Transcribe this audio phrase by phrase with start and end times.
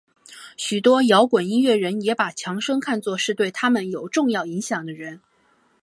[0.57, 5.21] 许多摇滚音乐人也把强生看作是对他们有重要影响的人。